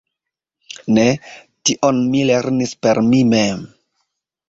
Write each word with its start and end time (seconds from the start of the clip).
Ne, 0.95 1.03
tion 1.71 2.01
mi 2.09 2.25
lernis 2.33 2.77
per 2.83 3.07
mi 3.13 3.25
mem. 3.37 3.67